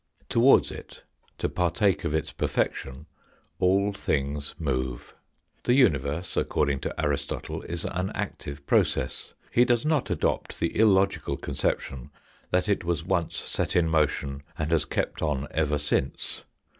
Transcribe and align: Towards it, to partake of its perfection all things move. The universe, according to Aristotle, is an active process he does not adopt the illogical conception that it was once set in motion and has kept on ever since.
Towards 0.29 0.71
it, 0.71 1.03
to 1.37 1.47
partake 1.47 2.03
of 2.05 2.15
its 2.15 2.31
perfection 2.31 3.05
all 3.59 3.93
things 3.93 4.55
move. 4.57 5.13
The 5.65 5.75
universe, 5.75 6.35
according 6.35 6.79
to 6.79 6.99
Aristotle, 6.99 7.61
is 7.61 7.85
an 7.85 8.09
active 8.15 8.65
process 8.65 9.35
he 9.51 9.63
does 9.63 9.85
not 9.85 10.09
adopt 10.09 10.59
the 10.59 10.75
illogical 10.75 11.37
conception 11.37 12.09
that 12.49 12.67
it 12.67 12.83
was 12.83 13.03
once 13.03 13.37
set 13.37 13.75
in 13.75 13.87
motion 13.89 14.41
and 14.57 14.71
has 14.71 14.85
kept 14.85 15.21
on 15.21 15.47
ever 15.51 15.77
since. 15.77 16.45